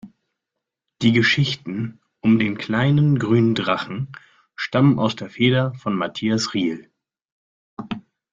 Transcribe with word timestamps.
Die 1.03 1.11
Geschichten 1.11 1.99
um 2.21 2.39
den 2.39 2.57
kleinen, 2.57 3.19
grünen 3.19 3.53
Drachen 3.53 4.11
stammen 4.55 4.97
aus 4.97 5.15
der 5.15 5.29
Feder 5.29 5.75
von 5.75 5.93
Matthias 5.95 6.55
Riehl. 6.55 6.89